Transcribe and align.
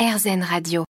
RZN 0.00 0.42
Radio. 0.42 0.84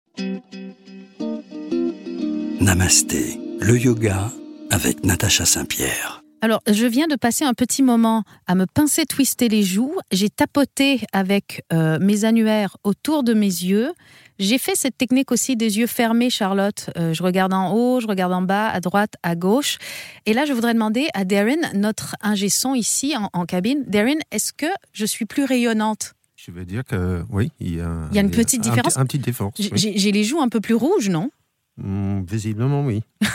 Namasté, 2.61 3.41
le 3.59 3.77
yoga 3.77 4.31
avec 4.71 5.03
Natacha 5.05 5.45
Saint-Pierre. 5.45 6.23
Alors, 6.43 6.61
je 6.69 6.87
viens 6.87 7.09
de 7.09 7.17
passer 7.17 7.45
un 7.45 7.53
petit 7.53 7.83
moment 7.83 8.23
à 8.47 8.55
me 8.55 8.67
pincer, 8.67 9.07
twister 9.07 9.49
les 9.49 9.65
joues. 9.65 9.97
J'ai 10.13 10.31
tapoté 10.31 11.01
avec 11.13 11.65
euh, 11.73 11.99
mes 12.01 12.25
annuaires 12.25 12.77
autour 12.85 13.25
de 13.25 13.35
mes 13.35 13.47
yeux. 13.47 13.91
J'ai 14.39 14.59
fait 14.59 14.77
cette 14.77 14.97
technique 14.97 15.33
aussi 15.33 15.57
des 15.57 15.79
yeux 15.79 15.89
fermés, 15.89 16.31
Charlotte. 16.31 16.91
Euh, 16.97 17.13
je 17.13 17.25
regarde 17.25 17.53
en 17.53 17.73
haut, 17.73 17.99
je 17.99 18.07
regarde 18.07 18.33
en 18.33 18.43
bas, 18.43 18.69
à 18.69 18.79
droite, 18.79 19.15
à 19.25 19.35
gauche. 19.35 19.79
Et 20.27 20.35
là, 20.35 20.45
je 20.45 20.53
voudrais 20.53 20.73
demander 20.73 21.09
à 21.15 21.25
Darren, 21.25 21.73
notre 21.75 22.15
ingé 22.23 22.49
son 22.49 22.77
ici 22.77 23.17
en, 23.17 23.29
en 23.33 23.45
cabine. 23.45 23.83
Darren, 23.89 24.21
est-ce 24.31 24.53
que 24.53 24.71
je 24.93 25.05
suis 25.05 25.27
plus 25.27 25.43
rayonnante? 25.43 26.15
Je 26.47 26.53
veux 26.53 26.65
dire 26.65 26.85
que 26.85 27.23
oui, 27.29 27.51
il 27.61 27.77
y 27.77 27.81
a, 27.81 28.09
Il 28.11 28.17
y 28.17 28.19
a 28.19 28.23
une 28.23 28.31
petite 28.31 28.63
différence 28.63 28.97
Un, 28.97 29.05
petit 29.05 29.21
oui. 29.29 29.71
J'ai 29.75 29.99
j'ai 29.99 30.11
les 30.11 30.25
joues 30.25 30.41
un 30.41 30.49
peu 30.49 30.61
plus 30.61 30.75
rouges, 30.75 31.11
non? 31.11 31.31
Hmm, 31.77 32.23
visiblement, 32.23 32.85
oui. 32.85 33.03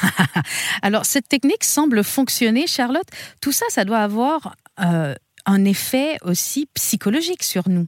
Alors, 0.81 1.05
cette 1.05 1.27
technique 1.27 1.63
semble 1.63 2.03
fonctionner, 2.03 2.65
Charlotte. 2.65 3.07
Tout 3.41 3.51
ça, 3.51 3.65
ça 3.69 3.85
doit 3.85 3.99
avoir 3.99 4.55
euh, 4.79 5.13
un 5.45 5.65
effet 5.65 6.17
aussi 6.23 6.67
psychologique 6.73 7.43
sur 7.43 7.69
nous. 7.69 7.87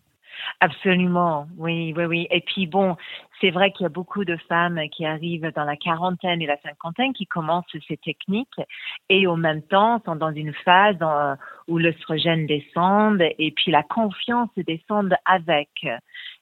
Absolument, 0.59 1.47
oui, 1.57 1.93
oui, 1.95 2.05
oui. 2.05 2.27
Et 2.31 2.41
puis 2.41 2.67
bon, 2.67 2.95
c'est 3.39 3.51
vrai 3.51 3.71
qu'il 3.71 3.83
y 3.83 3.85
a 3.85 3.89
beaucoup 3.89 4.25
de 4.25 4.37
femmes 4.49 4.79
qui 4.91 5.05
arrivent 5.05 5.51
dans 5.55 5.63
la 5.65 5.75
quarantaine 5.75 6.41
et 6.41 6.47
la 6.47 6.57
cinquantaine 6.61 7.13
qui 7.13 7.27
commencent 7.27 7.65
ces 7.87 7.97
techniques 7.97 8.59
et 9.09 9.27
au 9.27 9.35
même 9.35 9.61
temps 9.61 10.01
sont 10.05 10.15
dans 10.15 10.31
une 10.31 10.53
phase 10.53 10.97
euh, 11.01 11.35
où 11.67 11.77
l'œstrogène 11.77 12.47
descend 12.47 13.21
et 13.21 13.51
puis 13.51 13.71
la 13.71 13.83
confiance 13.83 14.49
descend 14.57 15.15
avec. 15.25 15.69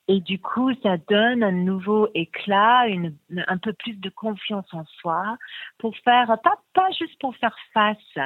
Et 0.07 0.19
du 0.21 0.39
coup, 0.39 0.71
ça 0.83 0.97
donne 0.97 1.41
un 1.41 1.51
nouveau 1.51 2.09
éclat, 2.13 2.87
une, 2.87 3.15
un 3.47 3.57
peu 3.57 3.73
plus 3.73 3.99
de 3.99 4.09
confiance 4.09 4.71
en 4.71 4.85
soi 5.01 5.37
pour 5.79 5.97
faire, 5.97 6.27
pas, 6.43 6.59
pas 6.73 6.87
juste 6.99 7.19
pour 7.19 7.35
faire 7.37 7.55
face 7.73 8.17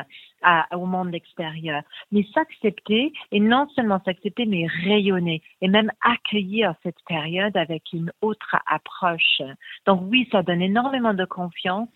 à, 0.42 0.68
au 0.76 0.86
monde 0.86 1.16
extérieur, 1.16 1.82
mais 2.12 2.24
s'accepter 2.34 3.14
et 3.32 3.40
non 3.40 3.68
seulement 3.76 4.02
s'accepter, 4.04 4.46
mais 4.46 4.68
rayonner 4.84 5.42
et 5.62 5.70
même 5.70 5.90
accueillir 6.02 6.76
cette 6.84 7.02
période 7.08 7.56
avec 7.56 7.84
une 7.94 8.12
autre 8.22 8.58
approche. 8.66 9.42
Donc 9.86 10.02
oui, 10.10 10.28
ça 10.32 10.44
donne 10.44 10.62
énormément 10.62 11.14
de 11.14 11.26
confiance. 11.26 11.90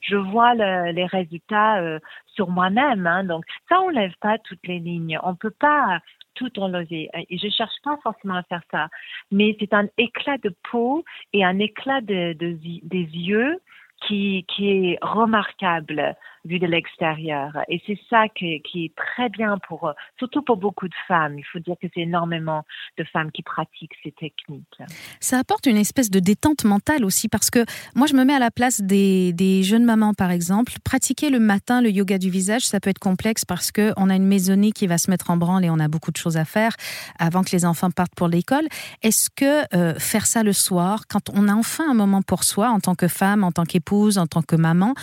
Je 0.00 0.16
vois 0.16 0.54
le- 0.54 0.92
les 0.92 1.06
résultats 1.06 1.78
euh, 1.82 1.98
sur 2.26 2.48
moi-même. 2.48 3.06
Hein. 3.06 3.24
Donc 3.24 3.44
ça 3.68 3.80
enlève 3.80 4.14
pas 4.20 4.38
toutes 4.38 4.66
les 4.66 4.78
lignes. 4.78 5.18
On 5.22 5.34
peut 5.34 5.54
pas 5.58 6.00
tout 6.36 6.58
enlever. 6.60 7.10
Et 7.28 7.38
je 7.38 7.48
cherche 7.48 7.74
pas 7.82 7.98
forcément 8.02 8.36
à 8.36 8.42
faire 8.44 8.62
ça, 8.70 8.88
mais 9.30 9.56
c'est 9.58 9.72
un 9.74 9.88
éclat 9.98 10.38
de 10.38 10.54
peau 10.70 11.04
et 11.32 11.44
un 11.44 11.58
éclat 11.58 12.00
de, 12.00 12.32
de- 12.34 12.58
des 12.82 13.08
yeux 13.30 13.60
qui 14.06 14.44
est 14.58 14.98
remarquable 15.02 16.14
vu 16.46 16.58
de 16.58 16.66
l'extérieur. 16.66 17.52
Et 17.68 17.82
c'est 17.86 17.98
ça 18.08 18.28
qui, 18.28 18.54
est 18.54 18.94
très 18.96 19.28
bien 19.28 19.58
pour, 19.68 19.92
surtout 20.18 20.42
pour 20.42 20.56
beaucoup 20.56 20.88
de 20.88 20.94
femmes. 21.06 21.38
Il 21.38 21.44
faut 21.44 21.58
dire 21.58 21.76
que 21.80 21.88
c'est 21.94 22.00
énormément 22.00 22.64
de 22.98 23.04
femmes 23.04 23.30
qui 23.32 23.42
pratiquent 23.42 23.96
ces 24.02 24.12
techniques. 24.12 24.82
Ça 25.20 25.38
apporte 25.38 25.66
une 25.66 25.76
espèce 25.76 26.10
de 26.10 26.20
détente 26.20 26.64
mentale 26.64 27.04
aussi 27.04 27.28
parce 27.28 27.50
que 27.50 27.64
moi 27.94 28.06
je 28.06 28.14
me 28.14 28.24
mets 28.24 28.34
à 28.34 28.38
la 28.38 28.50
place 28.50 28.80
des, 28.80 29.62
jeunes 29.62 29.84
mamans 29.84 30.14
par 30.14 30.30
exemple. 30.30 30.74
Pratiquer 30.84 31.30
le 31.30 31.38
matin 31.38 31.80
le 31.80 31.90
yoga 31.90 32.18
du 32.18 32.30
visage, 32.30 32.62
ça 32.62 32.80
peut 32.80 32.90
être 32.90 32.98
complexe 32.98 33.44
parce 33.44 33.72
que 33.72 33.92
on 33.96 34.10
a 34.10 34.16
une 34.16 34.26
maisonnée 34.26 34.72
qui 34.72 34.86
va 34.86 34.98
se 34.98 35.10
mettre 35.10 35.30
en 35.30 35.36
branle 35.36 35.64
et 35.64 35.70
on 35.70 35.78
a 35.78 35.88
beaucoup 35.88 36.10
de 36.10 36.16
choses 36.16 36.36
à 36.36 36.44
faire 36.44 36.76
avant 37.18 37.42
que 37.42 37.50
les 37.52 37.64
enfants 37.64 37.90
partent 37.90 38.14
pour 38.14 38.28
l'école. 38.28 38.66
Est-ce 39.02 39.30
que 39.30 39.64
euh, 39.74 39.94
faire 39.98 40.26
ça 40.26 40.42
le 40.42 40.52
soir, 40.52 41.04
quand 41.08 41.30
on 41.30 41.48
a 41.48 41.54
enfin 41.54 41.84
un 41.90 41.94
moment 41.94 42.22
pour 42.22 42.44
soi 42.44 42.68
en 42.70 42.80
tant 42.80 42.94
que 42.94 43.08
femme, 43.08 43.44
en 43.44 43.52
tant 43.52 43.64
qu'épouse, 43.64 44.18
en 44.18 44.26
tant 44.26 44.42
que 44.42 44.56
maman, 44.56 44.94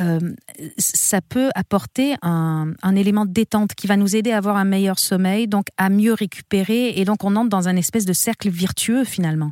euh, 0.00 0.20
ça 0.94 1.20
peut 1.20 1.50
apporter 1.54 2.14
un, 2.22 2.74
élément 2.96 3.24
de 3.26 3.32
détente 3.32 3.74
qui 3.74 3.86
va 3.86 3.96
nous 3.96 4.16
aider 4.16 4.32
à 4.32 4.38
avoir 4.38 4.56
un 4.56 4.64
meilleur 4.64 4.98
sommeil, 4.98 5.48
donc 5.48 5.66
à 5.76 5.88
mieux 5.88 6.12
récupérer 6.12 6.90
et 6.96 7.04
donc 7.04 7.24
on 7.24 7.36
entre 7.36 7.48
dans 7.48 7.68
un 7.68 7.76
espèce 7.76 8.06
de 8.06 8.12
cercle 8.12 8.48
virtueux 8.48 9.04
finalement. 9.04 9.50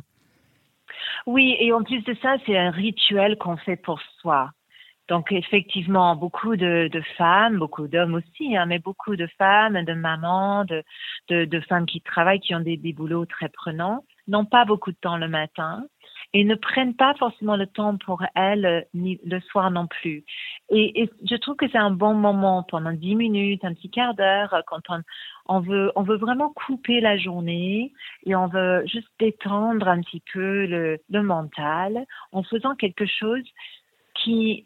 Oui, 1.25 1.55
et 1.59 1.73
en 1.73 1.83
plus 1.83 2.03
de 2.03 2.15
ça, 2.21 2.35
c'est 2.45 2.57
un 2.57 2.69
rituel 2.71 3.37
qu'on 3.37 3.57
fait 3.57 3.77
pour 3.77 3.99
soi. 4.21 4.51
Donc 5.07 5.31
effectivement, 5.31 6.15
beaucoup 6.15 6.55
de, 6.55 6.89
femmes, 7.17 7.57
beaucoup 7.57 7.87
d'hommes 7.87 8.15
aussi, 8.15 8.57
hein, 8.57 8.65
mais 8.65 8.79
beaucoup 8.79 9.15
de 9.15 9.27
femmes, 9.37 9.83
de 9.83 9.93
mamans, 9.93 10.65
de, 10.65 11.59
femmes 11.67 11.85
qui 11.85 12.01
travaillent, 12.01 12.39
qui 12.39 12.55
ont 12.55 12.59
des 12.59 12.77
boulots 12.93 13.25
très 13.25 13.49
prenants, 13.49 14.03
n'ont 14.27 14.45
pas 14.45 14.65
beaucoup 14.65 14.91
de 14.91 14.97
temps 14.99 15.17
le 15.17 15.27
matin 15.27 15.83
et 16.35 16.43
ne 16.43 16.55
prennent 16.55 16.95
pas 16.95 17.13
forcément 17.13 17.55
le 17.55 17.65
temps 17.65 17.95
pour 17.95 18.21
elles 18.35 18.65
euh, 18.65 18.81
ni 18.93 19.21
le 19.25 19.39
soir 19.39 19.71
non 19.71 19.87
plus. 19.87 20.25
Et, 20.69 21.01
et 21.01 21.09
je 21.23 21.35
trouve 21.37 21.55
que 21.55 21.69
c'est 21.71 21.77
un 21.77 21.91
bon 21.91 22.13
moment 22.13 22.61
pendant 22.63 22.91
dix 22.91 23.15
minutes, 23.15 23.63
un 23.63 23.73
petit 23.73 23.89
quart 23.89 24.13
d'heure, 24.15 24.53
euh, 24.53 24.59
quand 24.67 24.81
on, 24.89 25.01
on 25.45 25.61
veut 25.61 25.93
on 25.95 26.03
veut 26.03 26.17
vraiment 26.17 26.49
couper 26.49 26.99
la 26.99 27.17
journée 27.17 27.93
et 28.25 28.35
on 28.35 28.47
veut 28.47 28.83
juste 28.85 29.07
détendre 29.17 29.87
un 29.87 30.01
petit 30.01 30.21
peu 30.33 30.65
le, 30.65 30.97
le 31.09 31.23
mental 31.23 32.05
en 32.33 32.43
faisant 32.43 32.75
quelque 32.75 33.05
chose 33.05 33.43
qui 34.13 34.65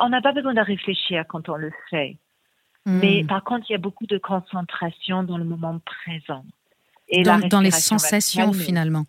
on 0.00 0.08
n'a 0.08 0.20
pas 0.20 0.32
besoin 0.32 0.54
de 0.54 0.60
réfléchir 0.60 1.24
quand 1.28 1.48
on 1.48 1.56
le 1.56 1.70
fait. 1.90 2.16
Mais 2.86 3.22
Hmm. 3.22 3.26
par 3.28 3.44
contre, 3.44 3.66
il 3.68 3.74
y 3.74 3.76
a 3.76 3.78
beaucoup 3.78 4.06
de 4.06 4.18
concentration 4.18 5.22
dans 5.22 5.38
le 5.38 5.44
moment 5.44 5.78
présent. 5.78 6.44
Et 7.08 7.22
dans, 7.22 7.36
la 7.36 7.48
dans 7.48 7.60
les 7.60 7.70
sensations 7.70 8.52
finalement. 8.52 9.04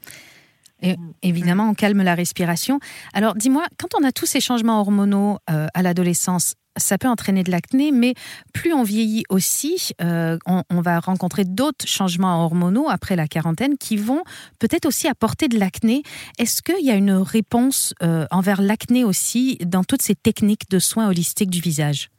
Et 0.81 0.97
Mm. 0.97 1.13
évidemment, 1.23 1.69
on 1.69 1.73
calme 1.73 2.01
la 2.03 2.15
respiration. 2.15 2.79
Alors, 3.13 3.35
dis-moi, 3.35 3.65
quand 3.77 3.89
on 3.99 4.03
a 4.03 4.11
tous 4.11 4.25
ces 4.25 4.39
changements 4.39 4.79
hormonaux 4.79 5.39
euh, 5.49 5.67
à 5.73 5.81
l'adolescence, 5.81 6.55
ça 6.77 6.97
peut 6.97 7.09
entraîner 7.09 7.43
de 7.43 7.51
l'acné, 7.51 7.91
mais 7.91 8.13
plus 8.53 8.71
on 8.73 8.83
vieillit 8.83 9.23
aussi, 9.29 9.91
euh, 10.01 10.37
on, 10.45 10.63
on 10.69 10.81
va 10.81 10.99
rencontrer 10.99 11.43
d'autres 11.43 11.85
changements 11.87 12.45
hormonaux 12.45 12.87
après 12.89 13.17
la 13.17 13.27
quarantaine 13.27 13.77
qui 13.77 13.97
vont 13.97 14.23
peut-être 14.59 14.85
aussi 14.85 15.07
apporter 15.07 15.49
de 15.49 15.59
l'acné. 15.59 16.03
Est-ce 16.37 16.61
qu'il 16.61 16.85
y 16.85 16.91
a 16.91 16.95
une 16.95 17.11
réponse 17.11 17.93
euh, 18.01 18.25
envers 18.31 18.61
l'acné 18.61 19.03
aussi 19.03 19.57
dans 19.65 19.83
toutes 19.83 20.01
ces 20.01 20.15
techniques 20.15 20.69
de 20.69 20.79
soins 20.79 21.09
holistiques 21.09 21.49
du 21.49 21.59
visage? 21.59 22.09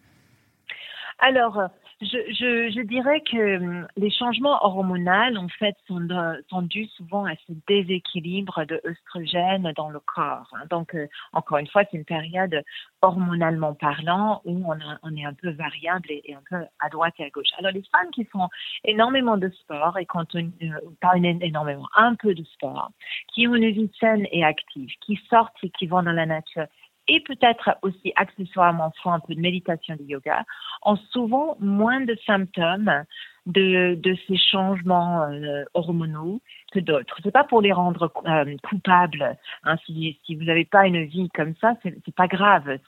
Alors, 1.21 1.59
je, 2.01 2.07
je, 2.33 2.71
je 2.75 2.81
dirais 2.83 3.21
que 3.21 3.59
hum, 3.59 3.87
les 3.97 4.11
changements 4.11 4.65
hormonaux, 4.65 5.37
en 5.37 5.49
fait, 5.49 5.77
sont, 5.87 6.07
sont 6.49 6.63
dus 6.63 6.87
souvent 6.97 7.25
à 7.27 7.35
ce 7.47 7.53
déséquilibre 7.69 8.65
de 8.65 8.81
œstrogène 8.87 9.73
dans 9.77 9.91
le 9.91 10.01
corps. 10.01 10.49
hein. 10.53 10.65
Donc, 10.71 10.95
euh, 10.95 11.07
encore 11.33 11.59
une 11.59 11.67
fois, 11.67 11.83
c'est 11.91 11.97
une 11.99 12.05
période 12.05 12.63
hormonalement 13.03 13.75
parlant 13.75 14.41
où 14.45 14.65
on, 15.03 15.17
est 15.17 15.25
un 15.25 15.35
peu 15.35 15.51
variable 15.51 16.11
et, 16.11 16.23
et 16.25 16.35
un 16.35 16.43
peu 16.49 16.57
à 16.81 16.89
droite 16.89 17.15
et 17.19 17.25
à 17.25 17.31
gauche. 17.31 17.49
Alors, 17.59 17.73
les 17.73 17.83
femmes 17.93 18.11
qui 18.13 18.25
font 18.25 18.49
énormément 18.85 19.37
de 19.37 19.49
sport 19.51 19.99
et 19.99 20.07
quand 20.07 20.35
on, 20.35 20.39
euh, 20.63 20.81
pas 21.01 21.17
une- 21.17 21.43
énormément, 21.43 21.89
un 21.97 22.15
peu 22.15 22.35
de 22.35 22.45
sport, 22.45 22.91
qui 23.35 23.47
ont 23.47 23.55
une 23.55 23.71
vie 23.71 23.91
saine 24.01 24.27
et 24.33 24.45
active, 24.45 24.91
qui 25.01 25.19
sortent 25.29 25.57
et 25.63 25.71
qui 25.71 25.87
vont 25.87 26.03
dans 26.03 26.13
la 26.13 26.27
nature, 26.27 26.67
et 27.11 27.21
peut-être 27.21 27.77
aussi 27.83 28.13
accessoirement 28.15 28.93
font 29.03 29.11
un 29.11 29.19
peu 29.19 29.35
de 29.35 29.41
méditation, 29.41 29.97
de 29.97 30.05
yoga, 30.05 30.45
ont 30.83 30.97
souvent 31.11 31.57
moins 31.59 32.01
de 32.01 32.17
symptômes 32.25 33.05
de, 33.47 33.99
ces 34.29 34.37
changements 34.37 35.25
euh, 35.25 35.65
hormonaux 35.75 36.41
que 36.73 36.79
d'autres. 36.79 37.19
C'est 37.25 37.33
pas 37.33 37.43
pour 37.43 37.63
les 37.63 37.73
rendre 37.73 38.13
euh, 38.27 38.57
coupables. 38.63 39.37
Hein, 39.65 39.77
si, 39.87 40.17
vous 40.29 40.45
n'avez 40.45 40.65
pas 40.65 40.87
une 40.87 41.05
vie 41.05 41.29
comme 41.31 41.55
ça, 41.61 41.75
c'est 41.83 42.15
pas 42.15 42.29
grave. 42.29 42.79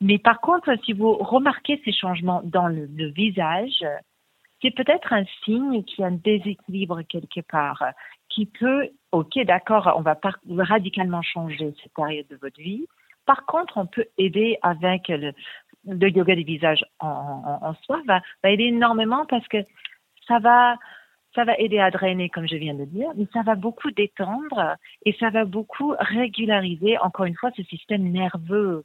Mais 0.00 0.18
par 0.18 0.40
contre, 0.40 0.70
si 0.84 0.92
vous 0.92 1.14
remarquez 1.14 1.82
ces 1.84 1.92
changements 1.92 2.42
dans 2.44 2.68
le, 2.68 2.86
le 2.86 3.08
visage, 3.08 3.84
c'est 4.62 4.70
peut-être 4.70 5.12
un 5.12 5.24
signe 5.44 5.82
qu'il 5.82 6.02
y 6.02 6.04
a 6.04 6.08
un 6.08 6.12
déséquilibre 6.12 7.02
quelque 7.02 7.40
part 7.40 7.82
qui 8.28 8.46
peut, 8.46 8.88
ok, 9.10 9.38
d'accord, 9.44 9.92
on 9.96 10.02
va 10.02 10.16
radicalement 10.58 11.22
changer 11.22 11.74
cette 11.82 11.92
période 11.94 12.26
de 12.28 12.36
votre 12.36 12.60
vie. 12.60 12.86
Par 13.26 13.44
contre, 13.46 13.76
on 13.76 13.86
peut 13.86 14.06
aider 14.18 14.58
avec 14.62 15.08
le, 15.08 15.32
yoga 15.84 16.34
du 16.34 16.44
visage 16.44 16.84
en, 17.00 17.08
en, 17.08 17.68
en 17.68 17.74
soi, 17.82 18.00
va, 18.06 18.20
va 18.42 18.50
aider 18.50 18.64
énormément 18.64 19.26
parce 19.26 19.46
que 19.48 19.58
ça 20.26 20.38
va, 20.38 20.76
ça 21.36 21.44
va 21.44 21.54
aider 21.58 21.78
à 21.78 21.90
drainer, 21.90 22.28
comme 22.30 22.48
je 22.48 22.56
viens 22.56 22.74
de 22.74 22.84
dire, 22.86 23.10
mais 23.16 23.26
ça 23.32 23.42
va 23.42 23.54
beaucoup 23.54 23.90
détendre 23.92 24.76
et 25.04 25.14
ça 25.20 25.30
va 25.30 25.44
beaucoup 25.44 25.94
régulariser, 26.00 26.98
encore 26.98 27.26
une 27.26 27.36
fois, 27.36 27.50
ce 27.56 27.62
système 27.62 28.10
nerveux 28.10 28.84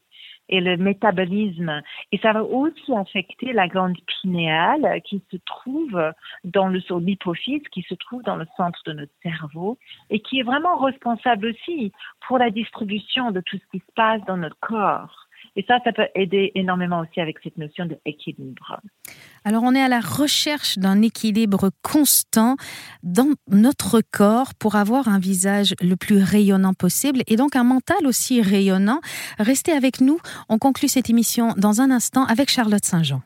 et 0.50 0.60
le 0.60 0.78
métabolisme. 0.78 1.82
Et 2.12 2.18
ça 2.18 2.34
va 2.34 2.44
aussi 2.44 2.94
affecter 2.94 3.54
la 3.54 3.68
glande 3.68 3.98
pinéale 4.22 5.02
qui 5.06 5.24
se 5.32 5.38
trouve 5.38 6.14
dans 6.44 6.68
le 6.68 6.82
l'hypophyse, 7.00 7.64
qui 7.72 7.84
se 7.84 7.96
trouve 7.96 8.22
dans 8.24 8.36
le 8.36 8.46
centre 8.58 8.82
de 8.86 8.94
notre 8.94 9.14
cerveau 9.24 9.78
et 10.10 10.20
qui 10.20 10.40
est 10.40 10.44
vraiment 10.44 10.78
responsable 10.78 11.48
aussi 11.48 11.94
pour 12.28 12.38
la 12.38 12.50
distribution 12.50 13.32
de 13.32 13.40
tout 13.40 13.58
ce 13.58 13.72
qui 13.72 13.80
se 13.80 13.92
passe 13.96 14.22
dans 14.26 14.38
notre 14.38 14.60
corps. 14.60 15.28
Et 15.56 15.64
ça, 15.64 15.80
ça 15.84 15.92
peut 15.92 16.08
aider 16.16 16.52
énormément 16.56 17.00
aussi 17.00 17.20
avec 17.20 17.40
cette 17.40 17.58
notion 17.58 17.86
d'équilibre. 17.86 18.80
Alors 19.44 19.64
on 19.64 19.74
est 19.74 19.82
à 19.82 19.88
la 19.88 20.00
recherche 20.00 20.78
d'un 20.78 21.02
équilibre 21.02 21.72
constant 21.82 22.58
dans 23.04 23.30
notre 23.50 24.02
corps 24.12 24.54
pour 24.54 24.76
avoir 24.76 25.08
un 25.08 25.20
visage 25.20 25.74
le 25.82 25.96
plus 25.96 26.22
rayonnant 26.22 26.74
possible 26.74 27.24
et 27.28 27.36
donc 27.36 27.56
un 27.56 27.64
mental 27.64 28.06
aussi 28.06 28.42
rayonnant. 28.42 29.02
Restez 29.40 29.72
avec 29.72 30.00
nous, 30.00 30.20
on 30.50 30.60
conclut 30.60 30.88
cette 30.88 31.10
émission 31.10 31.54
dans 31.58 31.82
un 31.82 31.90
instant 31.90 32.26
avec 32.26 32.50
Charlotte 32.50 32.86
Saint-Jean. 32.86 33.22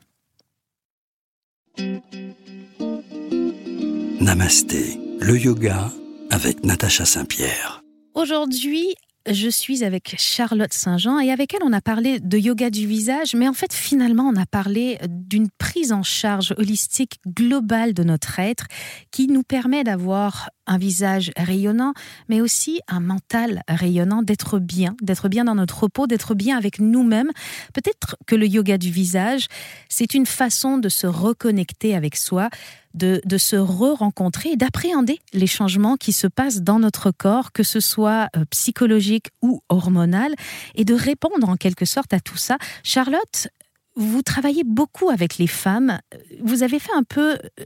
Namasté, 4.20 4.98
le 5.20 5.38
yoga 5.38 5.90
avec 6.30 6.64
Natacha 6.64 7.04
Saint-Pierre. 7.04 7.82
Aujourd'hui, 8.14 8.94
je 9.28 9.48
suis 9.48 9.84
avec 9.84 10.14
Charlotte 10.18 10.72
Saint-Jean 10.72 11.18
et 11.18 11.30
avec 11.30 11.54
elle, 11.54 11.62
on 11.62 11.72
a 11.72 11.80
parlé 11.80 12.20
de 12.20 12.38
yoga 12.38 12.70
du 12.70 12.86
visage, 12.86 13.34
mais 13.34 13.48
en 13.48 13.52
fait, 13.52 13.72
finalement, 13.72 14.24
on 14.24 14.36
a 14.36 14.46
parlé 14.46 14.98
d'une 15.08 15.48
prise 15.58 15.92
en 15.92 16.02
charge 16.02 16.54
holistique 16.58 17.18
globale 17.26 17.92
de 17.92 18.04
notre 18.04 18.38
être 18.38 18.66
qui 19.10 19.26
nous 19.26 19.42
permet 19.42 19.84
d'avoir 19.84 20.50
un 20.66 20.78
visage 20.78 21.30
rayonnant, 21.36 21.92
mais 22.28 22.40
aussi 22.40 22.80
un 22.88 23.00
mental 23.00 23.62
rayonnant, 23.68 24.22
d'être 24.22 24.58
bien, 24.58 24.96
d'être 25.00 25.28
bien 25.28 25.44
dans 25.44 25.54
notre 25.54 25.88
peau, 25.88 26.06
d'être 26.06 26.34
bien 26.34 26.56
avec 26.56 26.80
nous-mêmes. 26.80 27.30
Peut-être 27.72 28.16
que 28.26 28.34
le 28.34 28.46
yoga 28.46 28.78
du 28.78 28.90
visage, 28.90 29.46
c'est 29.88 30.14
une 30.14 30.26
façon 30.26 30.78
de 30.78 30.88
se 30.88 31.06
reconnecter 31.06 31.94
avec 31.94 32.16
soi, 32.16 32.48
de, 32.96 33.38
se 33.38 33.56
re-rencontrer 33.56 34.50
et 34.50 34.56
d'appréhender 34.56 35.18
les 35.32 35.46
changements 35.46 35.96
qui 35.96 36.12
se 36.12 36.26
passent 36.26 36.62
dans 36.62 36.78
notre 36.78 37.10
corps, 37.10 37.52
que 37.52 37.62
ce 37.62 37.80
soit 37.80 38.28
euh, 38.36 38.44
psychologique 38.50 39.28
ou 39.42 39.60
hormonal, 39.68 40.34
et 40.74 40.84
de 40.84 40.94
répondre 40.94 41.48
en 41.48 41.56
quelque 41.56 41.84
sorte 41.84 42.12
à 42.12 42.20
tout 42.20 42.36
ça. 42.36 42.56
Charlotte, 42.82 43.48
vous 43.96 44.22
travaillez 44.22 44.64
beaucoup 44.64 45.10
avec 45.10 45.38
les 45.38 45.46
femmes. 45.46 45.98
Vous 46.42 46.62
avez 46.62 46.78
fait 46.78 46.92
un 46.94 47.02
peu 47.02 47.34
euh, 47.34 47.64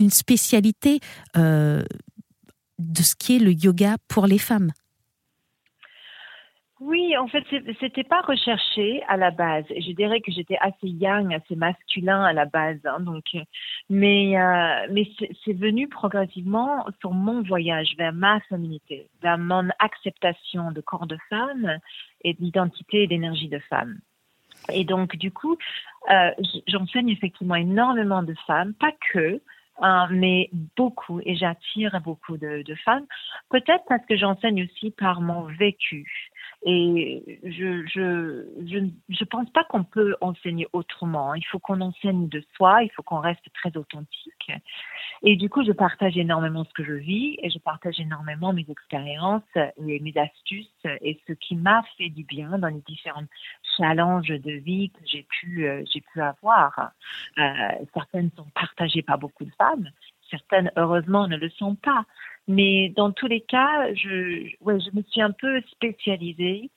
une 0.00 0.10
spécialité 0.10 1.00
euh, 1.36 1.82
de 2.78 3.02
ce 3.02 3.14
qui 3.14 3.36
est 3.36 3.40
le 3.40 3.52
yoga 3.52 3.96
pour 4.08 4.26
les 4.26 4.38
femmes. 4.38 4.72
Oui, 6.86 7.16
en 7.16 7.28
fait, 7.28 7.44
c'était 7.80 8.04
pas 8.04 8.20
recherché 8.20 9.02
à 9.08 9.16
la 9.16 9.30
base. 9.30 9.64
Je 9.70 9.92
dirais 9.92 10.20
que 10.20 10.30
j'étais 10.30 10.58
assez 10.60 10.86
young, 10.88 11.32
assez 11.32 11.56
masculin 11.56 12.22
à 12.22 12.34
la 12.34 12.44
base. 12.44 12.78
Hein, 12.84 13.00
donc, 13.00 13.24
mais 13.88 14.38
euh, 14.38 14.86
mais 14.90 15.08
c'est 15.44 15.54
venu 15.54 15.88
progressivement 15.88 16.84
sur 17.00 17.12
mon 17.12 17.42
voyage 17.42 17.94
vers 17.96 18.12
ma 18.12 18.38
féminité, 18.50 19.08
vers 19.22 19.38
mon 19.38 19.70
acceptation 19.78 20.72
de 20.72 20.82
corps 20.82 21.06
de 21.06 21.16
femme 21.30 21.78
et 22.22 22.34
d'identité 22.34 23.04
et 23.04 23.06
d'énergie 23.06 23.48
de 23.48 23.60
femme. 23.60 23.98
Et 24.70 24.84
donc, 24.84 25.16
du 25.16 25.30
coup, 25.30 25.56
euh, 26.10 26.32
j'enseigne 26.68 27.08
effectivement 27.08 27.54
énormément 27.54 28.22
de 28.22 28.34
femmes, 28.46 28.74
pas 28.74 28.92
que, 29.12 29.40
Hein, 29.80 30.06
mais 30.12 30.50
beaucoup, 30.76 31.20
et 31.24 31.34
j'attire 31.34 32.00
beaucoup 32.00 32.36
de 32.36 32.74
femmes, 32.84 33.06
peut-être 33.50 33.82
parce 33.88 34.06
que 34.06 34.16
j'enseigne 34.16 34.62
aussi 34.62 34.92
par 34.92 35.20
mon 35.20 35.42
vécu. 35.42 36.30
Et 36.66 37.40
je 37.44 37.84
je 37.86 38.46
je, 38.66 38.78
je 39.10 39.24
pense 39.24 39.50
pas 39.50 39.64
qu'on 39.64 39.84
peut 39.84 40.16
enseigner 40.22 40.66
autrement. 40.72 41.34
Il 41.34 41.44
faut 41.44 41.58
qu'on 41.58 41.82
enseigne 41.82 42.28
de 42.28 42.42
soi, 42.56 42.82
il 42.82 42.90
faut 42.90 43.02
qu'on 43.02 43.20
reste 43.20 43.44
très 43.52 43.76
authentique. 43.76 44.50
Et 45.22 45.36
du 45.36 45.50
coup, 45.50 45.62
je 45.62 45.72
partage 45.72 46.16
énormément 46.16 46.64
ce 46.64 46.72
que 46.72 46.82
je 46.82 46.94
vis 46.94 47.36
et 47.42 47.50
je 47.50 47.58
partage 47.58 48.00
énormément 48.00 48.54
mes 48.54 48.64
expériences 48.68 49.42
et 49.56 50.00
mes 50.00 50.14
astuces 50.16 50.86
et 51.02 51.20
ce 51.28 51.34
qui 51.34 51.54
m'a 51.54 51.82
fait 51.98 52.08
du 52.08 52.24
bien 52.24 52.58
dans 52.58 52.68
les 52.68 52.82
différents 52.86 53.24
challenges 53.76 54.28
de 54.28 54.52
vie 54.52 54.90
que 54.90 55.00
j'ai 55.04 55.26
pu 55.28 55.66
euh, 55.66 55.82
j'ai 55.92 56.00
pu 56.00 56.22
avoir. 56.22 56.92
Euh, 57.38 57.52
certaines 57.92 58.30
sont 58.36 58.46
partagées 58.54 59.02
par 59.02 59.18
beaucoup 59.18 59.44
de 59.44 59.52
femmes, 59.58 59.90
certaines 60.30 60.70
heureusement 60.76 61.28
ne 61.28 61.36
le 61.36 61.50
sont 61.50 61.74
pas. 61.74 62.06
Mais 62.46 62.90
dans 62.90 63.10
tous 63.12 63.26
les 63.26 63.40
cas, 63.40 63.92
je, 63.94 64.54
ouais, 64.60 64.78
je 64.80 64.96
me 64.96 65.02
suis 65.02 65.22
un 65.22 65.32
peu 65.32 65.60
spécialisée 65.72 66.70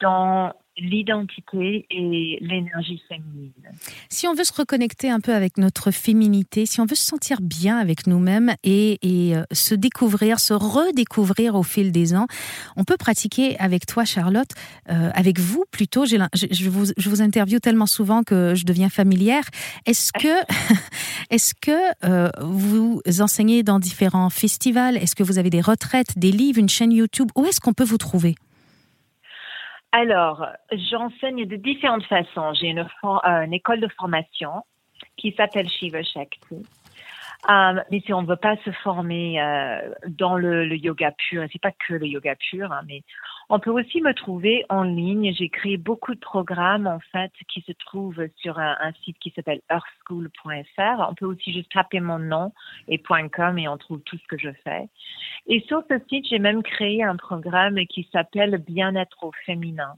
dans 0.00 0.52
l'identité 0.78 1.86
et 1.90 2.38
l'énergie 2.40 3.02
féminine. 3.08 3.52
Si 4.08 4.26
on 4.26 4.34
veut 4.34 4.44
se 4.44 4.52
reconnecter 4.52 5.10
un 5.10 5.20
peu 5.20 5.34
avec 5.34 5.58
notre 5.58 5.90
féminité, 5.90 6.64
si 6.66 6.80
on 6.80 6.86
veut 6.86 6.94
se 6.94 7.04
sentir 7.04 7.40
bien 7.40 7.78
avec 7.78 8.06
nous-mêmes 8.06 8.54
et, 8.64 8.98
euh, 9.04 9.44
se 9.52 9.74
découvrir, 9.74 10.40
se 10.40 10.54
redécouvrir 10.54 11.54
au 11.54 11.62
fil 11.62 11.92
des 11.92 12.14
ans, 12.14 12.26
on 12.76 12.84
peut 12.84 12.96
pratiquer 12.96 13.58
avec 13.58 13.86
toi, 13.86 14.04
Charlotte, 14.04 14.50
euh, 14.90 15.10
avec 15.14 15.38
vous 15.38 15.64
plutôt. 15.70 16.06
Je, 16.06 16.68
vous, 16.68 17.22
interviewe 17.22 17.60
tellement 17.60 17.86
souvent 17.86 18.22
que 18.22 18.54
je 18.54 18.64
deviens 18.64 18.88
familière. 18.88 19.44
Est-ce 19.84 20.12
que, 20.12 20.54
est-ce 21.30 21.54
que 21.54 21.72
euh, 22.04 22.30
vous 22.40 23.02
enseignez 23.20 23.62
dans 23.62 23.78
différents 23.78 24.30
festivals? 24.30 24.96
Est-ce 24.96 25.14
que 25.14 25.22
vous 25.22 25.38
avez 25.38 25.50
des 25.50 25.60
retraites, 25.60 26.18
des 26.18 26.32
livres, 26.32 26.58
une 26.58 26.68
chaîne 26.68 26.92
YouTube? 26.92 27.30
Où 27.36 27.44
est-ce 27.44 27.60
qu'on 27.60 27.74
peut 27.74 27.84
vous 27.84 27.98
trouver? 27.98 28.34
Alors, 29.92 30.46
j'enseigne 30.72 31.44
de 31.44 31.56
différentes 31.56 32.04
façons. 32.04 32.54
J'ai 32.54 32.68
une, 32.68 32.80
euh, 32.80 33.44
une, 33.44 33.52
école 33.52 33.80
de 33.80 33.88
formation 33.98 34.64
qui 35.18 35.32
s'appelle 35.36 35.68
Shiva 35.68 36.02
Shakti. 36.02 36.62
Euh, 37.50 37.80
mais 37.90 38.00
si 38.00 38.12
on 38.12 38.22
ne 38.22 38.26
veut 38.28 38.36
pas 38.36 38.56
se 38.64 38.70
former 38.70 39.42
euh, 39.42 39.92
dans 40.06 40.36
le, 40.36 40.64
le, 40.64 40.76
yoga 40.76 41.10
pur, 41.10 41.44
c'est 41.52 41.60
pas 41.60 41.72
que 41.72 41.94
le 41.94 42.06
yoga 42.06 42.36
pur, 42.36 42.70
hein, 42.70 42.82
mais 42.86 43.02
on 43.48 43.58
peut 43.58 43.70
aussi 43.70 44.00
me 44.00 44.14
trouver 44.14 44.64
en 44.68 44.84
ligne. 44.84 45.34
J'ai 45.34 45.48
créé 45.48 45.76
beaucoup 45.76 46.14
de 46.14 46.20
programmes 46.20 46.86
en 46.86 47.00
fait 47.10 47.32
qui 47.48 47.60
se 47.62 47.72
trouvent 47.72 48.28
sur 48.36 48.60
un, 48.60 48.76
un 48.80 48.92
site 49.04 49.18
qui 49.18 49.32
s'appelle 49.34 49.60
earthschool.fr. 49.70 51.08
On 51.10 51.14
peut 51.14 51.26
aussi 51.26 51.52
juste 51.52 51.72
taper 51.72 51.98
mon 51.98 52.20
nom 52.20 52.52
et 52.86 53.02
.com 53.32 53.58
et 53.58 53.66
on 53.66 53.76
trouve 53.76 54.00
tout 54.02 54.18
ce 54.18 54.26
que 54.28 54.38
je 54.38 54.50
fais. 54.62 54.88
Et 55.48 55.60
sur 55.66 55.82
ce 55.90 55.98
site, 56.08 56.26
j'ai 56.28 56.38
même 56.38 56.62
créé 56.62 57.02
un 57.02 57.16
programme 57.16 57.78
qui 57.86 58.08
s'appelle 58.12 58.58
Bien-être 58.58 59.24
au 59.24 59.32
féminin 59.44 59.96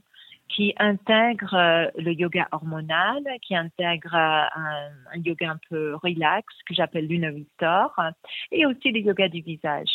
qui 0.49 0.73
intègre 0.77 1.53
euh, 1.53 1.87
le 1.97 2.13
yoga 2.13 2.47
hormonal, 2.51 3.23
qui 3.41 3.55
intègre 3.55 4.13
euh, 4.13 4.45
un, 4.55 5.17
yoga 5.23 5.51
un 5.51 5.59
peu 5.69 5.95
relax 5.95 6.45
que 6.67 6.73
j'appelle 6.73 7.07
Luna 7.07 7.29
et 8.51 8.65
aussi 8.65 8.91
le 8.91 8.99
yoga 8.99 9.27
du 9.27 9.41
visage. 9.41 9.89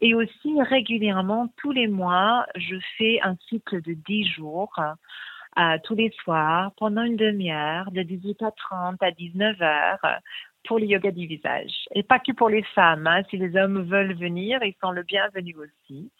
Et 0.00 0.14
aussi 0.14 0.60
régulièrement, 0.62 1.52
tous 1.58 1.72
les 1.72 1.86
mois, 1.86 2.46
je 2.56 2.76
fais 2.96 3.20
un 3.22 3.36
cycle 3.48 3.82
de 3.82 3.92
10 3.92 4.24
jours. 4.28 4.72
Euh, 5.58 5.78
tous 5.84 5.96
les 5.96 6.10
soirs, 6.22 6.72
pendant 6.76 7.02
une 7.02 7.16
demi-heure, 7.16 7.90
de 7.90 8.02
18h30 8.02 8.96
à 9.00 9.10
19h, 9.10 10.20
pour 10.64 10.78
le 10.78 10.86
yoga 10.86 11.10
du 11.10 11.26
visage. 11.26 11.72
Et 11.94 12.02
pas 12.02 12.18
que 12.18 12.32
pour 12.32 12.48
les 12.48 12.62
femmes. 12.74 13.06
Hein. 13.06 13.22
Si 13.30 13.36
les 13.36 13.56
hommes 13.56 13.82
veulent 13.82 14.14
venir, 14.14 14.62
ils 14.62 14.74
sont 14.80 14.90
le 14.90 15.02
bienvenu 15.02 15.54
aussi. 15.56 16.10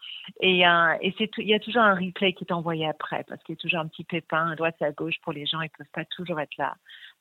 Et, 0.40 0.66
euh, 0.66 0.94
il 1.02 1.48
y 1.48 1.54
a 1.54 1.58
toujours 1.58 1.82
un 1.82 1.94
replay 1.94 2.32
qui 2.32 2.44
est 2.44 2.52
envoyé 2.52 2.86
après 2.86 3.24
parce 3.28 3.42
qu'il 3.42 3.54
y 3.54 3.58
a 3.58 3.60
toujours 3.60 3.80
un 3.80 3.88
petit 3.88 4.04
pépin 4.04 4.50
à 4.50 4.56
droite 4.56 4.76
et 4.80 4.84
à 4.84 4.92
gauche 4.92 5.16
pour 5.22 5.32
les 5.32 5.46
gens. 5.46 5.60
Ils 5.60 5.70
peuvent 5.70 5.86
pas 5.92 6.04
toujours 6.04 6.40
être 6.40 6.56
là 6.58 6.74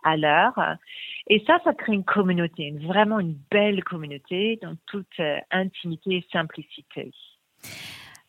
à 0.04 0.18
l'heure. 0.18 0.78
Et 1.28 1.44
ça, 1.46 1.60
ça 1.64 1.74
crée 1.74 1.94
une 1.94 2.06
communauté, 2.06 2.72
vraiment 2.86 3.20
une 3.20 3.38
belle 3.52 3.84
communauté 3.84 4.60
dans 4.62 4.76
toute 4.86 5.08
euh, 5.20 5.38
intimité 5.52 6.18
et 6.18 6.26
simplicité. 6.32 7.12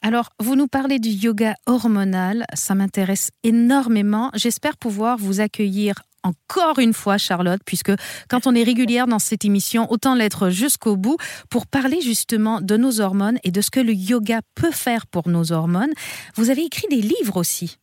Alors, 0.02 0.30
vous 0.38 0.56
nous 0.56 0.66
parlez 0.66 0.98
du 0.98 1.10
yoga 1.10 1.54
hormonal, 1.66 2.44
ça 2.54 2.74
m'intéresse 2.74 3.30
énormément. 3.44 4.30
J'espère 4.34 4.78
pouvoir 4.78 5.18
vous 5.18 5.40
accueillir 5.40 5.94
encore 6.22 6.78
une 6.78 6.92
fois, 6.92 7.18
Charlotte, 7.18 7.60
puisque 7.64 7.92
quand 8.28 8.46
on 8.46 8.54
est 8.54 8.62
régulière 8.62 9.06
dans 9.06 9.18
cette 9.18 9.44
émission, 9.44 9.90
autant 9.90 10.14
l'être 10.14 10.50
jusqu'au 10.50 10.96
bout 10.96 11.16
pour 11.50 11.66
parler 11.66 12.00
justement 12.00 12.60
de 12.60 12.76
nos 12.76 13.00
hormones 13.00 13.38
et 13.44 13.50
de 13.50 13.60
ce 13.60 13.70
que 13.70 13.80
le 13.80 13.92
yoga 13.92 14.40
peut 14.54 14.72
faire 14.72 15.06
pour 15.06 15.28
nos 15.28 15.52
hormones. 15.52 15.92
Vous 16.34 16.50
avez 16.50 16.62
écrit 16.62 16.88
des 16.88 17.00
livres 17.00 17.36
aussi. 17.36 17.78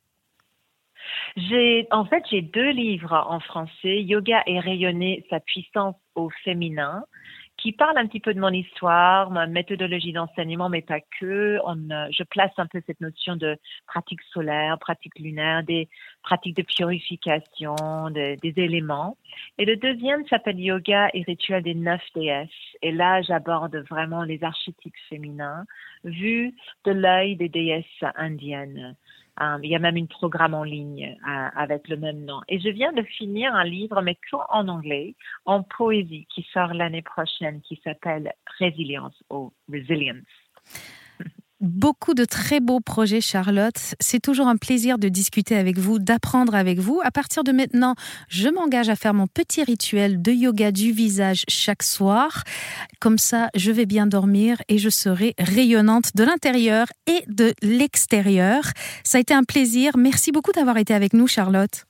J'ai, 1.36 1.88
en 1.92 2.06
fait, 2.06 2.24
j'ai 2.32 2.42
deux 2.42 2.70
livres 2.70 3.14
en 3.30 3.40
français, 3.40 4.02
Yoga 4.02 4.42
et 4.48 4.60
rayonner 4.60 5.24
sa 5.30 5.40
puissance 5.40 5.96
au 6.16 6.30
féminin, 6.44 7.04
qui 7.68 7.74
parle 7.74 7.98
un 7.98 8.08
petit 8.08 8.22
peu 8.22 8.34
de 8.34 8.40
mon 8.40 8.54
histoire, 8.54 9.30
ma 9.30 9.46
méthodologie 9.46 10.14
d'enseignement, 10.14 10.70
mais 10.70 10.82
pas 10.82 11.02
que. 11.20 11.60
Euh, 11.60 12.08
je 12.12 12.24
place 12.24 12.54
un 12.56 12.66
peu 12.66 12.82
cette 12.88 13.02
notion 13.02 13.36
de 13.36 13.58
pratique 13.88 14.22
solaire, 14.32 14.80
pratique 14.80 15.20
lunaire, 15.20 15.64
des 15.64 15.90
pratiques 16.24 16.56
de 16.56 16.62
purification, 16.62 17.76
de, 18.10 18.38
des 18.42 18.54
éléments. 18.56 19.18
Et 19.58 19.66
le 19.66 19.76
deuxième 19.76 20.26
s'appelle 20.28 20.58
Yoga 20.58 21.10
et 21.14 21.24
rituel 21.24 21.62
des 21.62 21.76
neuf 21.76 22.02
déesses. 22.16 22.48
Et 22.82 22.94
là, 22.94 23.22
j'aborde 23.22 23.76
vraiment 23.90 24.24
les 24.24 24.42
archétypes 24.46 24.96
féminins 25.10 25.66
vus 26.06 26.56
de 26.86 26.94
l'œil 26.94 27.36
des 27.36 27.50
déesses 27.50 27.86
indiennes. 28.16 28.96
Um, 29.40 29.60
il 29.64 29.70
y 29.70 29.76
a 29.76 29.80
même 29.80 29.98
une 29.98 30.08
programme 30.08 30.56
en 30.56 30.64
ligne 30.64 31.16
uh, 31.26 31.50
avec 31.56 31.88
le 31.88 31.98
même 31.98 32.26
nom. 32.26 32.42
Et 32.48 32.60
je 32.60 32.70
viens 32.70 32.92
de 32.92 33.04
finir 33.04 33.54
un 33.54 33.64
livre, 33.64 34.02
mais 34.02 34.18
tout 34.30 34.40
en 34.50 34.68
anglais, 34.68 35.16
en 35.46 35.62
poésie, 35.62 36.26
qui 36.34 36.46
sort 36.52 36.74
l'année 36.74 37.04
prochaine, 37.04 37.62
qui 37.62 37.80
s'appelle 37.84 38.34
Résilience 38.58 39.24
ou 39.30 39.54
Resilience. 39.72 40.26
Beaucoup 41.60 42.14
de 42.14 42.24
très 42.24 42.60
beaux 42.60 42.82
projets, 42.82 43.20
Charlotte. 43.20 43.96
C'est 44.00 44.20
toujours 44.20 44.48
un 44.48 44.58
plaisir 44.58 45.00
de 45.00 45.10
discuter 45.10 45.56
avec 45.56 45.80
vous, 45.80 45.98
d'apprendre 45.98 46.54
avec 46.54 46.78
vous. 46.78 47.02
À 47.04 47.10
partir 47.10 47.44
de 47.44 47.52
maintenant, 47.52 47.96
je 48.30 48.48
m'engage 48.48 48.90
à 48.90 48.96
faire 48.96 49.16
mon 49.16 49.26
petit 49.26 49.64
rituel 49.64 50.22
de 50.22 50.32
yoga 50.32 50.72
du 50.72 50.92
visage 50.92 51.46
chaque 51.48 51.82
soir. 51.82 52.44
Comme 53.00 53.18
ça, 53.18 53.50
je 53.56 53.72
vais 53.72 53.88
bien 53.88 54.06
dormir 54.06 54.62
et 54.70 54.78
je 54.78 54.90
serai 54.90 55.34
rayonnante 55.40 56.16
de 56.16 56.24
l'intérieur 56.24 56.86
et 57.08 57.24
de 57.28 57.56
l'extérieur. 57.64 58.62
Ça 59.04 59.18
a 59.18 59.22
été 59.22 59.34
un 59.34 59.44
plaisir. 59.44 59.98
Merci 59.98 60.32
beaucoup 60.32 60.52
d'avoir 60.52 60.78
été 60.78 60.94
avec 60.94 61.14
nous, 61.14 61.26
Charlotte. 61.26 61.88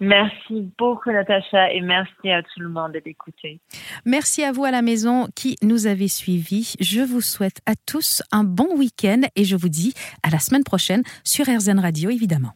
Merci 0.00 0.72
beaucoup, 0.78 1.10
Natacha, 1.10 1.72
et 1.72 1.80
merci 1.80 2.30
à 2.30 2.42
tout 2.42 2.60
le 2.60 2.68
monde 2.68 2.92
d'écouter. 3.04 3.60
Merci 4.04 4.44
à 4.44 4.52
vous 4.52 4.64
à 4.64 4.70
la 4.70 4.82
maison 4.82 5.26
qui 5.34 5.56
nous 5.62 5.86
avez 5.86 6.08
suivis. 6.08 6.74
Je 6.80 7.00
vous 7.00 7.20
souhaite 7.20 7.60
à 7.66 7.72
tous 7.86 8.22
un 8.32 8.44
bon 8.44 8.76
week-end 8.76 9.22
et 9.36 9.44
je 9.44 9.56
vous 9.56 9.68
dis 9.68 9.94
à 10.22 10.30
la 10.30 10.38
semaine 10.38 10.64
prochaine 10.64 11.02
sur 11.24 11.46
RZN 11.46 11.78
Radio, 11.78 12.10
évidemment. 12.10 12.52